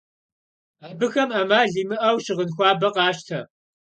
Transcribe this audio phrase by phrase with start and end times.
[0.87, 3.39] Abıxem 'emal yimı'eu şığın xuabe khaşte.